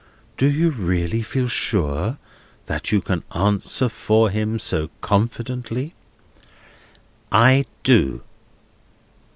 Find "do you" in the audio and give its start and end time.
0.35-0.71